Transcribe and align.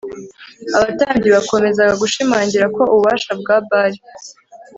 Abatambyi 0.75 1.29
bakomezaga 1.35 1.93
gushimangira 2.01 2.65
ko 2.75 2.81
ububasha 2.93 3.31
bwa 3.41 3.55
Bali 3.67 3.99